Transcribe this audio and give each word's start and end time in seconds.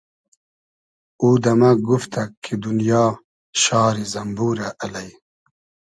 او 1.21 1.27
دۂ 1.43 1.51
مۂ 1.59 1.69
گوفتئگ 1.87 2.31
کی 2.43 2.53
دونیا 2.61 3.03
شاری 3.61 4.05
زئمبورۂ 4.11 4.67
الݷ 4.83 5.09